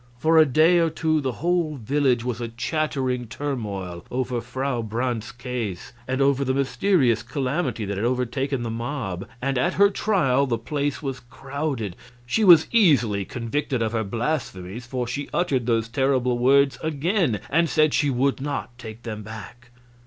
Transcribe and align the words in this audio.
For 0.17 0.39
a 0.39 0.47
day 0.47 0.79
or 0.79 0.89
two 0.89 1.21
the 1.21 1.33
whole 1.43 1.75
village 1.75 2.25
was 2.25 2.41
a 2.41 2.47
chattering 2.47 3.27
turmoil 3.27 4.03
over 4.09 4.41
Frau 4.41 4.81
Brandt's 4.81 5.31
case 5.31 5.93
and 6.07 6.23
over 6.23 6.43
the 6.43 6.55
mysterious 6.55 7.21
calamity 7.21 7.85
that 7.85 7.97
had 7.97 8.03
overtaken 8.07 8.63
the 8.63 8.71
mob, 8.71 9.27
and 9.43 9.59
at 9.59 9.75
her 9.75 9.91
trial 9.91 10.47
the 10.47 10.57
place 10.57 11.03
was 11.03 11.19
crowded. 11.19 11.95
She 12.25 12.43
was 12.43 12.65
easily 12.71 13.25
convicted 13.25 13.83
of 13.83 13.91
her 13.91 14.03
blasphemies, 14.03 14.87
for 14.87 15.05
she 15.05 15.29
uttered 15.35 15.67
those 15.67 15.87
terrible 15.87 16.39
words 16.39 16.79
again 16.81 17.39
and 17.47 17.69
said 17.69 17.93
she 17.93 18.09
would 18.09 18.41
not 18.41 18.75
take 18.79 19.03
them 19.03 19.21
back. 19.21 19.69